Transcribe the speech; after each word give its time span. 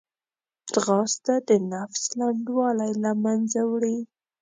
ځغاسته 0.71 1.33
د 1.47 1.49
نفس 1.73 2.03
لنډوالی 2.19 2.91
له 3.03 3.11
منځه 3.23 3.61
وړي 3.71 3.97